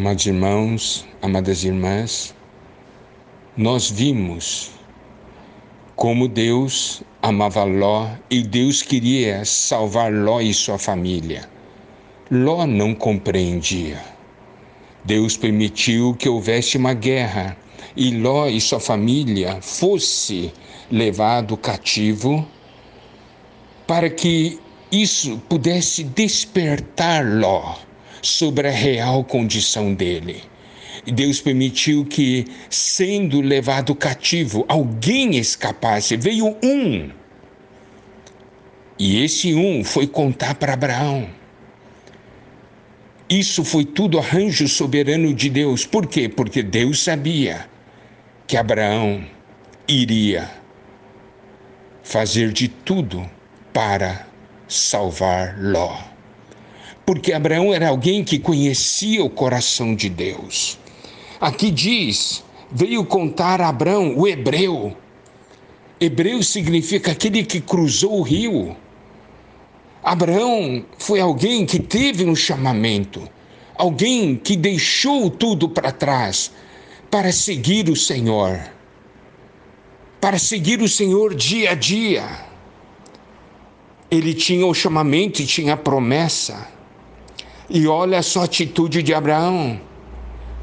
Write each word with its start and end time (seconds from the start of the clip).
Amados 0.00 0.24
irmãos, 0.24 1.06
amadas 1.20 1.62
irmãs, 1.62 2.34
nós 3.54 3.90
vimos 3.90 4.70
como 5.94 6.26
Deus 6.26 7.02
amava 7.20 7.64
Ló 7.64 8.08
e 8.30 8.42
Deus 8.42 8.80
queria 8.80 9.44
salvar 9.44 10.10
Ló 10.10 10.40
e 10.40 10.54
sua 10.54 10.78
família. 10.78 11.46
Ló 12.30 12.66
não 12.66 12.94
compreendia. 12.94 14.02
Deus 15.04 15.36
permitiu 15.36 16.16
que 16.18 16.30
houvesse 16.30 16.78
uma 16.78 16.94
guerra 16.94 17.54
e 17.94 18.10
Ló 18.16 18.46
e 18.48 18.58
sua 18.58 18.80
família 18.80 19.60
fosse 19.60 20.50
levado 20.90 21.58
cativo 21.58 22.48
para 23.86 24.08
que 24.08 24.58
isso 24.90 25.36
pudesse 25.46 26.02
despertar 26.04 27.22
Ló 27.22 27.89
sobre 28.22 28.68
a 28.68 28.70
real 28.70 29.24
condição 29.24 29.94
dele. 29.94 30.42
Deus 31.06 31.40
permitiu 31.40 32.04
que, 32.04 32.44
sendo 32.68 33.40
levado 33.40 33.94
cativo, 33.94 34.64
alguém 34.68 35.36
escapasse. 35.36 36.16
Veio 36.16 36.56
um. 36.62 37.10
E 38.98 39.22
esse 39.22 39.54
um 39.54 39.82
foi 39.82 40.06
contar 40.06 40.54
para 40.56 40.74
Abraão. 40.74 41.28
Isso 43.28 43.64
foi 43.64 43.84
tudo 43.84 44.18
arranjo 44.18 44.68
soberano 44.68 45.32
de 45.32 45.48
Deus. 45.48 45.86
Por 45.86 46.06
quê? 46.06 46.28
Porque 46.28 46.62
Deus 46.62 47.02
sabia 47.02 47.66
que 48.46 48.56
Abraão 48.56 49.24
iria 49.86 50.50
fazer 52.02 52.52
de 52.52 52.68
tudo 52.68 53.28
para 53.72 54.26
salvar 54.68 55.56
Ló. 55.60 56.09
Porque 57.04 57.32
Abraão 57.32 57.74
era 57.74 57.88
alguém 57.88 58.22
que 58.22 58.38
conhecia 58.38 59.24
o 59.24 59.30
coração 59.30 59.94
de 59.94 60.08
Deus. 60.08 60.78
Aqui 61.40 61.70
diz: 61.70 62.44
veio 62.70 63.04
contar 63.04 63.60
a 63.60 63.68
Abraão, 63.68 64.14
o 64.16 64.26
hebreu. 64.26 64.96
Hebreu 66.00 66.42
significa 66.42 67.12
aquele 67.12 67.44
que 67.44 67.60
cruzou 67.60 68.18
o 68.18 68.22
rio. 68.22 68.76
Abraão 70.02 70.84
foi 70.98 71.20
alguém 71.20 71.66
que 71.66 71.78
teve 71.78 72.24
um 72.24 72.34
chamamento, 72.34 73.28
alguém 73.76 74.34
que 74.34 74.56
deixou 74.56 75.28
tudo 75.30 75.68
para 75.68 75.92
trás 75.92 76.50
para 77.10 77.32
seguir 77.32 77.88
o 77.88 77.96
Senhor, 77.96 78.60
para 80.20 80.38
seguir 80.38 80.80
o 80.80 80.88
Senhor 80.88 81.34
dia 81.34 81.72
a 81.72 81.74
dia. 81.74 82.24
Ele 84.10 84.32
tinha 84.32 84.64
o 84.64 84.72
chamamento 84.72 85.42
e 85.42 85.46
tinha 85.46 85.74
a 85.74 85.76
promessa. 85.76 86.68
E 87.70 87.86
olha 87.86 88.20
só 88.20 88.40
a 88.40 88.44
atitude 88.44 89.00
de 89.00 89.14
Abraão. 89.14 89.80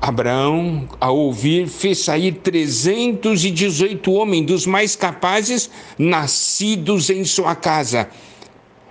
Abraão, 0.00 0.88
ao 1.00 1.16
ouvir, 1.16 1.66
fez 1.66 1.98
sair 1.98 2.32
318 2.32 4.12
homens 4.12 4.46
dos 4.46 4.66
mais 4.66 4.94
capazes, 4.94 5.68
nascidos 5.98 7.10
em 7.10 7.24
sua 7.24 7.56
casa. 7.56 8.08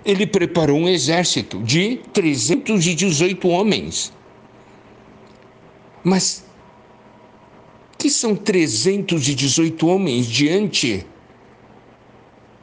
Ele 0.04 0.26
preparou 0.26 0.78
um 0.78 0.88
exército 0.88 1.58
de 1.62 2.00
318 2.12 3.48
homens. 3.48 4.12
Mas 6.04 6.44
que 7.96 8.10
são 8.10 8.34
318 8.34 9.86
homens 9.86 10.26
diante 10.26 11.06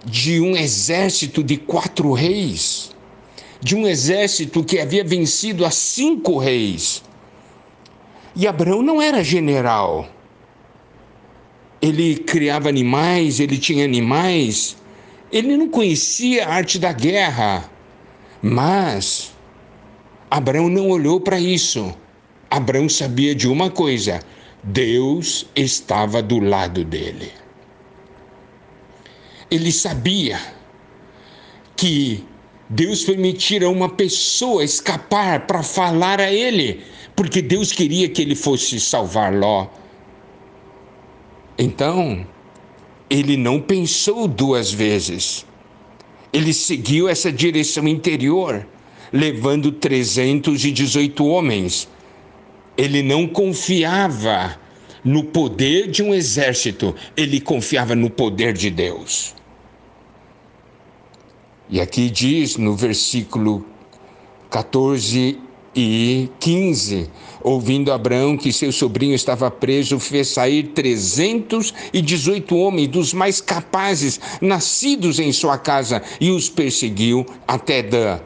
de 0.05 0.39
um 0.41 0.55
exército 0.55 1.43
de 1.43 1.57
quatro 1.57 2.11
reis? 2.11 2.91
De 3.61 3.75
um 3.75 3.87
exército 3.87 4.63
que 4.63 4.79
havia 4.79 5.03
vencido 5.03 5.65
a 5.65 5.71
cinco 5.71 6.37
reis? 6.37 7.03
E 8.35 8.47
Abraão 8.47 8.81
não 8.81 9.01
era 9.01 9.23
general. 9.23 10.07
Ele 11.81 12.17
criava 12.17 12.69
animais, 12.69 13.39
ele 13.39 13.57
tinha 13.57 13.83
animais. 13.83 14.77
Ele 15.31 15.57
não 15.57 15.67
conhecia 15.69 16.45
a 16.45 16.53
arte 16.53 16.79
da 16.79 16.93
guerra. 16.93 17.69
Mas 18.41 19.33
Abraão 20.31 20.69
não 20.69 20.89
olhou 20.89 21.19
para 21.19 21.39
isso. 21.39 21.93
Abraão 22.49 22.87
sabia 22.87 23.35
de 23.35 23.47
uma 23.47 23.69
coisa: 23.69 24.21
Deus 24.63 25.45
estava 25.55 26.21
do 26.21 26.39
lado 26.39 26.85
dele. 26.85 27.31
Ele 29.51 29.71
sabia 29.71 30.39
que 31.75 32.23
Deus 32.69 33.03
permitira 33.03 33.67
uma 33.69 33.89
pessoa 33.89 34.63
escapar 34.63 35.47
para 35.47 35.63
falar 35.63 36.21
a 36.21 36.31
ele 36.31 36.83
porque 37.19 37.41
Deus 37.41 37.73
queria 37.73 38.07
que 38.07 38.21
ele 38.21 38.33
fosse 38.33 38.79
salvar 38.79 39.33
Ló. 39.33 39.67
Então, 41.57 42.25
ele 43.09 43.35
não 43.35 43.59
pensou 43.59 44.25
duas 44.25 44.71
vezes. 44.71 45.45
Ele 46.31 46.53
seguiu 46.53 47.09
essa 47.09 47.29
direção 47.29 47.85
interior, 47.89 48.65
levando 49.11 49.69
318 49.69 51.25
homens. 51.25 51.89
Ele 52.77 53.03
não 53.03 53.27
confiava 53.27 54.57
no 55.03 55.25
poder 55.25 55.91
de 55.91 56.01
um 56.01 56.13
exército, 56.13 56.95
ele 57.17 57.41
confiava 57.41 57.95
no 57.95 58.09
poder 58.09 58.53
de 58.53 58.69
Deus. 58.69 59.35
E 61.69 61.79
aqui 61.79 62.09
diz 62.09 62.57
no 62.57 62.75
versículo 62.75 63.63
14 64.49 65.37
e 65.75 66.29
15, 66.39 67.07
ouvindo 67.43 67.91
Abraão 67.91 68.35
que 68.35 68.51
seu 68.51 68.71
sobrinho 68.71 69.13
estava 69.13 69.51
preso, 69.51 69.99
fez 69.99 70.29
sair 70.29 70.63
318 70.73 72.55
homens 72.55 72.87
dos 72.87 73.13
mais 73.13 73.39
capazes, 73.39 74.19
nascidos 74.41 75.19
em 75.19 75.31
sua 75.31 75.59
casa, 75.59 76.01
e 76.19 76.31
os 76.31 76.49
perseguiu 76.49 77.23
até 77.47 77.83
Dan. 77.83 78.19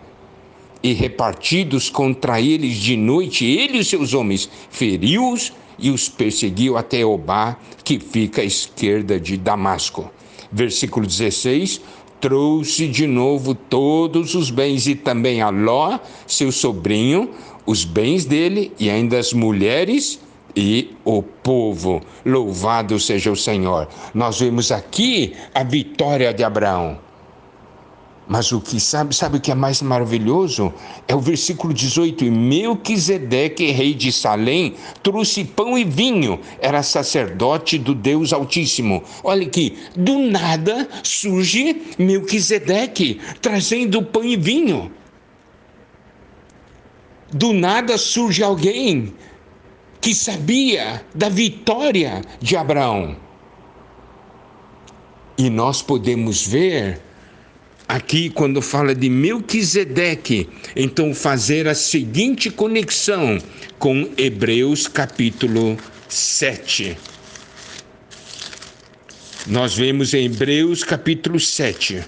E 0.82 0.94
repartidos 0.94 1.90
contra 1.90 2.40
eles 2.40 2.78
de 2.78 2.96
noite, 2.96 3.46
ele 3.46 3.80
e 3.80 3.86
seus 3.86 4.14
homens, 4.14 4.50
feriu-os 4.70 5.52
e 5.78 5.90
os 5.90 6.08
perseguiu 6.08 6.78
até 6.78 7.06
Obá, 7.06 7.58
que 7.84 8.00
fica 8.00 8.42
à 8.42 8.46
esquerda 8.46 9.20
de 9.20 9.36
Damasco. 9.36 10.10
Versículo 10.52 11.06
16: 11.06 11.82
trouxe 12.24 12.88
de 12.88 13.06
novo 13.06 13.54
todos 13.54 14.34
os 14.34 14.50
bens 14.50 14.88
e 14.88 14.96
também 14.96 15.42
a 15.42 15.50
Ló, 15.50 16.00
seu 16.26 16.54
sobrinho, 16.54 17.32
os 17.66 17.84
bens 17.84 18.24
dele 18.24 18.72
e 18.80 18.90
ainda 18.90 19.20
as 19.20 19.34
mulheres 19.34 20.22
e 20.56 20.96
o 21.04 21.22
povo. 21.22 22.02
Louvado 22.26 22.98
seja 22.98 23.30
o 23.30 23.36
Senhor. 23.36 23.90
Nós 24.14 24.40
vemos 24.40 24.72
aqui 24.72 25.34
a 25.54 25.64
vitória 25.64 26.34
de 26.34 26.46
Abraão. 26.46 26.98
Mas 28.28 28.52
o 28.52 28.62
que 28.62 28.80
sabe, 28.80 29.14
sabe 29.14 29.38
o 29.38 29.42
que 29.42 29.52
é 29.52 29.56
mais 29.56 29.82
maravilhoso? 29.82 30.74
É 31.08 31.16
o 31.16 31.20
versículo 31.20 31.74
18. 31.74 32.24
E 32.24 32.32
Melquisedeque, 32.32 33.72
rei 33.72 33.94
de 33.94 34.12
Salém, 34.12 34.76
trouxe 35.02 35.44
pão 35.44 35.78
e 35.78 35.84
vinho, 35.84 36.40
era 36.60 36.82
sacerdote 36.82 37.78
do 37.78 37.94
Deus 37.94 38.32
Altíssimo. 38.32 39.04
Olha 39.24 39.46
aqui, 39.46 39.78
do 39.96 40.20
nada 40.20 40.88
surge 41.04 41.82
Melquisedeque 42.00 43.20
trazendo 43.42 44.02
pão 44.02 44.24
e 44.24 44.38
vinho. 44.38 44.92
Do 47.32 47.52
nada 47.52 47.98
surge 47.98 48.42
alguém 48.44 49.14
que 50.00 50.14
sabia 50.14 51.04
da 51.14 51.30
vitória 51.30 52.22
de 52.40 52.56
Abraão. 52.56 53.18
E 55.38 55.50
nós 55.50 55.82
podemos 55.82 56.46
ver 56.46 57.02
Aqui, 57.88 58.30
quando 58.30 58.62
fala 58.62 58.96
de 58.96 59.10
Melquisedeque, 59.10 60.48
então 60.76 61.14
fazer 61.14 61.68
a 61.68 61.76
seguinte 61.76 62.50
conexão 62.50 63.38
com 63.78 64.10
Hebreus 64.18 64.88
capítulo 64.88 65.78
7. 66.08 66.98
Nós 69.46 69.76
vemos 69.76 70.14
em 70.14 70.26
Hebreus 70.26 70.84
capítulo 70.84 71.40
7 71.40 72.04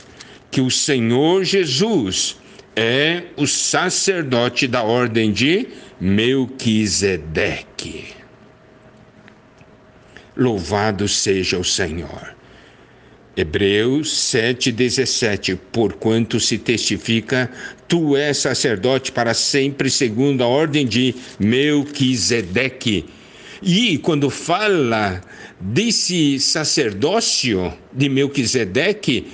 que 0.49 0.61
o 0.61 0.71
Senhor 0.71 1.43
Jesus 1.43 2.37
é 2.75 3.23
o 3.35 3.45
sacerdote 3.45 4.67
da 4.67 4.83
ordem 4.83 5.33
de 5.33 5.67
Melquisedeque. 5.99 7.25
Louvado 10.35 11.07
seja 11.07 11.57
o 11.57 11.63
Senhor. 11.63 12.34
Hebreus 13.37 14.09
7,17: 14.33 15.57
Porquanto 15.71 16.39
se 16.39 16.57
testifica, 16.57 17.51
tu 17.87 18.15
és 18.15 18.37
sacerdote 18.37 19.11
para 19.11 19.33
sempre, 19.33 19.89
segundo 19.89 20.43
a 20.43 20.47
ordem 20.47 20.85
de 20.85 21.13
Melquisedeque. 21.37 23.05
E 23.61 23.97
quando 23.97 24.29
fala 24.29 25.21
desse 25.59 26.39
sacerdócio 26.39 27.73
de 27.91 28.07
Melquisedeque, 28.07 29.27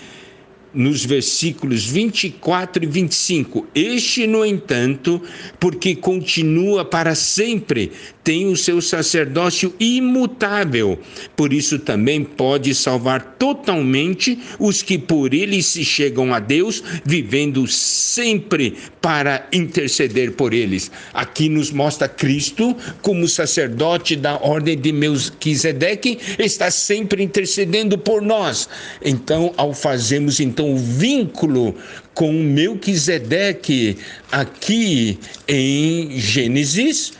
nos 0.73 1.05
versículos 1.05 1.85
24 1.85 2.83
e 2.83 2.87
25. 2.87 3.67
Este, 3.73 4.25
no 4.27 4.45
entanto, 4.45 5.21
porque 5.59 5.95
continua 5.95 6.85
para 6.85 7.15
sempre, 7.15 7.91
tem 8.23 8.47
o 8.47 8.55
seu 8.55 8.81
sacerdócio 8.81 9.73
imutável, 9.79 10.99
por 11.35 11.51
isso 11.51 11.79
também 11.79 12.23
pode 12.23 12.73
salvar 12.75 13.35
totalmente 13.39 14.37
os 14.59 14.83
que 14.83 14.97
por 14.97 15.33
ele 15.33 15.61
se 15.63 15.83
chegam 15.83 16.33
a 16.33 16.39
Deus, 16.39 16.83
vivendo 17.03 17.65
sempre 17.67 18.75
para 19.01 19.47
interceder 19.51 20.33
por 20.33 20.53
eles. 20.53 20.91
Aqui 21.13 21.49
nos 21.49 21.71
mostra 21.71 22.07
Cristo 22.07 22.75
como 23.01 23.27
sacerdote 23.27 24.15
da 24.15 24.37
ordem 24.37 24.77
de 24.77 24.91
Melquisedeque, 24.91 26.19
está 26.37 26.69
sempre 26.69 27.23
intercedendo 27.23 27.97
por 27.97 28.21
nós. 28.21 28.69
Então, 29.03 29.53
ao 29.57 29.73
fazermos 29.73 30.39
então 30.39 30.60
o 30.61 30.77
vínculo 30.77 31.75
com 32.13 32.31
Melquisedeque 32.31 33.97
aqui 34.31 35.17
em 35.47 36.19
Gênesis, 36.19 37.13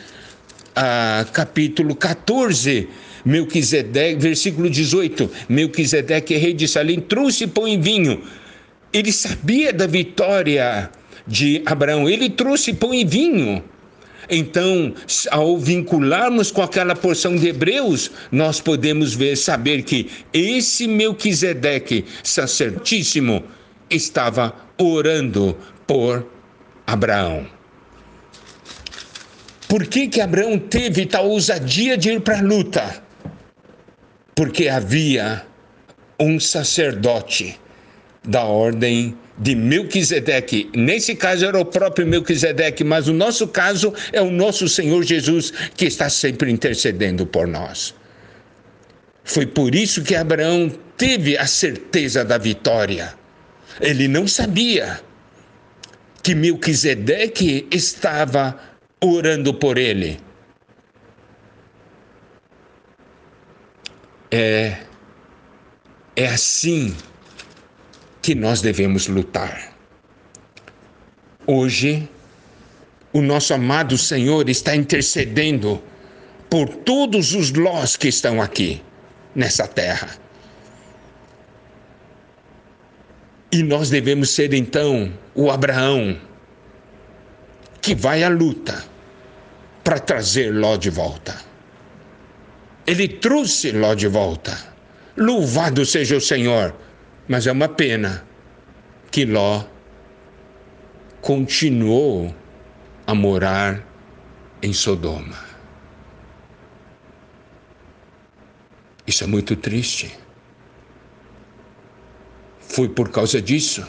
ah, 0.75 1.25
capítulo 1.33 1.95
14, 1.95 2.87
Melquisedeque, 3.25 4.21
versículo 4.21 4.69
18, 4.69 5.29
Melquisedeque, 5.49 6.35
rei 6.35 6.53
de 6.53 6.67
Salim, 6.67 6.99
trouxe 6.99 7.47
pão 7.47 7.67
e 7.67 7.77
vinho. 7.77 8.21
Ele 8.93 9.11
sabia 9.11 9.71
da 9.71 9.87
vitória 9.87 10.89
de 11.27 11.61
Abraão, 11.65 12.09
ele 12.09 12.29
trouxe 12.29 12.73
pão 12.73 12.93
e 12.93 13.05
vinho. 13.05 13.63
Então, 14.33 14.93
ao 15.29 15.57
vincularmos 15.57 16.51
com 16.51 16.61
aquela 16.61 16.95
porção 16.95 17.35
de 17.35 17.49
Hebreus, 17.49 18.09
nós 18.31 18.61
podemos 18.61 19.13
ver, 19.13 19.35
saber 19.35 19.83
que 19.83 20.09
esse 20.31 20.87
Melquisedeque, 20.87 22.05
sacertíssimo, 22.23 23.43
estava 23.89 24.55
orando 24.77 25.57
por 25.85 26.25
Abraão. 26.87 27.45
Por 29.67 29.85
que, 29.85 30.07
que 30.07 30.21
Abraão 30.21 30.57
teve 30.57 31.05
tal 31.05 31.29
ousadia 31.29 31.97
de 31.97 32.11
ir 32.11 32.21
para 32.21 32.39
a 32.39 32.41
luta? 32.41 33.03
Porque 34.33 34.69
havia 34.69 35.45
um 36.17 36.39
sacerdote 36.39 37.59
da 38.23 38.43
ordem 38.43 39.17
de 39.37 39.55
Melquisedeque. 39.55 40.69
Nesse 40.75 41.15
caso 41.15 41.45
era 41.45 41.59
o 41.59 41.65
próprio 41.65 42.05
Melquisedeque, 42.05 42.83
mas 42.83 43.07
o 43.07 43.13
nosso 43.13 43.47
caso 43.47 43.93
é 44.13 44.21
o 44.21 44.29
nosso 44.29 44.67
Senhor 44.67 45.03
Jesus 45.03 45.51
que 45.75 45.85
está 45.85 46.09
sempre 46.09 46.51
intercedendo 46.51 47.25
por 47.25 47.47
nós. 47.47 47.95
Foi 49.23 49.45
por 49.45 49.73
isso 49.73 50.03
que 50.03 50.15
Abraão 50.15 50.71
teve 50.97 51.37
a 51.37 51.47
certeza 51.47 52.23
da 52.23 52.37
vitória. 52.37 53.13
Ele 53.79 54.07
não 54.07 54.27
sabia 54.27 55.01
que 56.21 56.35
Melquisedeque 56.35 57.67
estava 57.71 58.59
orando 58.99 59.53
por 59.53 59.77
ele. 59.77 60.19
É, 64.29 64.77
é 66.15 66.27
assim 66.27 66.95
que 68.21 68.35
nós 68.35 68.61
devemos 68.61 69.07
lutar. 69.07 69.71
Hoje, 71.47 72.07
o 73.11 73.21
nosso 73.21 73.53
amado 73.53 73.97
Senhor 73.97 74.47
está 74.49 74.75
intercedendo 74.75 75.81
por 76.49 76.69
todos 76.69 77.33
os 77.33 77.51
nós 77.51 77.97
que 77.97 78.07
estão 78.07 78.41
aqui 78.41 78.81
nessa 79.33 79.67
terra. 79.67 80.09
E 83.51 83.63
nós 83.63 83.89
devemos 83.89 84.29
ser 84.29 84.53
então 84.53 85.11
o 85.35 85.49
Abraão 85.49 86.17
que 87.81 87.95
vai 87.95 88.23
à 88.23 88.29
luta 88.29 88.85
para 89.83 89.99
trazer 89.99 90.53
Ló 90.53 90.77
de 90.77 90.89
volta. 90.89 91.35
Ele 92.85 93.07
trouxe 93.07 93.71
Ló 93.71 93.93
de 93.93 94.07
volta. 94.07 94.57
Louvado 95.17 95.85
seja 95.85 96.15
o 96.15 96.21
Senhor. 96.21 96.73
Mas 97.31 97.47
é 97.47 97.51
uma 97.53 97.69
pena 97.69 98.25
que 99.09 99.23
Ló 99.23 99.63
continuou 101.21 102.35
a 103.07 103.15
morar 103.15 103.87
em 104.61 104.73
Sodoma. 104.73 105.37
Isso 109.07 109.23
é 109.23 109.27
muito 109.27 109.55
triste. 109.55 110.11
Foi 112.59 112.89
por 112.89 113.07
causa 113.07 113.41
disso 113.41 113.87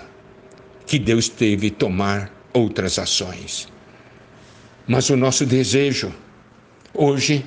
que 0.86 0.96
Deus 1.00 1.28
teve 1.28 1.70
que 1.70 1.76
tomar 1.76 2.30
outras 2.52 2.96
ações. 2.96 3.66
Mas 4.86 5.10
o 5.10 5.16
nosso 5.16 5.44
desejo 5.44 6.14
hoje 6.94 7.44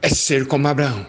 é 0.00 0.08
ser 0.08 0.46
como 0.46 0.68
Abraão, 0.68 1.04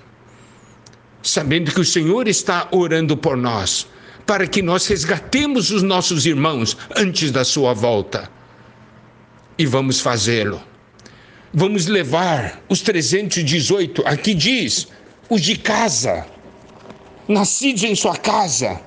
sabendo 1.21 1.71
que 1.71 1.81
o 1.81 1.85
Senhor 1.85 2.27
está 2.27 2.67
orando 2.71 3.15
por 3.15 3.37
nós, 3.37 3.87
para 4.25 4.47
que 4.47 4.61
nós 4.61 4.87
resgatemos 4.87 5.71
os 5.71 5.83
nossos 5.83 6.25
irmãos 6.25 6.77
antes 6.95 7.31
da 7.31 7.43
sua 7.43 7.73
volta. 7.73 8.29
E 9.57 9.65
vamos 9.65 9.99
fazê-lo. 9.99 10.61
Vamos 11.53 11.85
levar 11.85 12.61
os 12.67 12.81
318, 12.81 14.01
aqui 14.07 14.33
diz, 14.33 14.87
os 15.29 15.41
de 15.41 15.57
casa, 15.57 16.25
nascidos 17.27 17.83
em 17.83 17.95
sua 17.95 18.15
casa. 18.17 18.81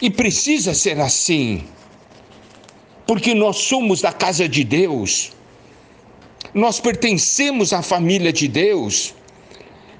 E 0.00 0.10
precisa 0.10 0.72
ser 0.72 0.98
assim 1.00 1.66
porque 3.06 3.34
nós 3.34 3.58
somos 3.58 4.00
da 4.00 4.12
casa 4.12 4.48
de 4.48 4.64
Deus, 4.64 5.32
nós 6.52 6.80
pertencemos 6.80 7.72
à 7.72 7.80
família 7.80 8.32
de 8.32 8.48
Deus, 8.48 9.14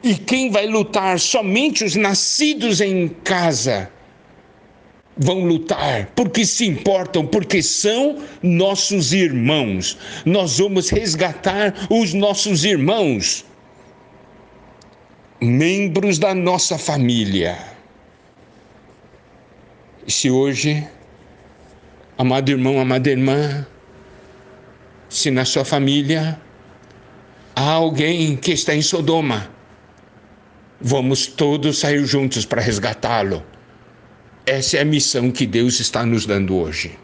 e 0.02 0.14
quem 0.14 0.50
vai 0.50 0.66
lutar? 0.66 1.18
Somente 1.18 1.84
os 1.84 1.94
nascidos 1.94 2.80
em 2.80 3.08
casa 3.08 3.90
vão 5.16 5.44
lutar, 5.44 6.10
porque 6.14 6.44
se 6.44 6.66
importam, 6.66 7.26
porque 7.26 7.62
são 7.62 8.22
nossos 8.42 9.12
irmãos. 9.12 9.96
Nós 10.24 10.58
vamos 10.58 10.90
resgatar 10.90 11.74
os 11.88 12.12
nossos 12.12 12.64
irmãos, 12.64 13.44
membros 15.40 16.18
da 16.18 16.34
nossa 16.34 16.76
família. 16.76 17.56
E 20.06 20.12
se 20.12 20.30
hoje 20.30 20.86
Amado 22.18 22.50
irmão, 22.50 22.80
amada 22.80 23.10
irmã, 23.10 23.66
se 25.06 25.30
na 25.30 25.44
sua 25.44 25.66
família 25.66 26.40
há 27.54 27.72
alguém 27.72 28.34
que 28.38 28.52
está 28.52 28.74
em 28.74 28.80
Sodoma, 28.80 29.50
vamos 30.80 31.26
todos 31.26 31.78
sair 31.78 32.04
juntos 32.04 32.44
para 32.44 32.62
resgatá-lo. 32.62 33.42
Essa 34.44 34.78
é 34.78 34.80
a 34.82 34.84
missão 34.84 35.30
que 35.30 35.46
Deus 35.46 35.80
está 35.80 36.06
nos 36.06 36.26
dando 36.26 36.54
hoje. 36.56 36.98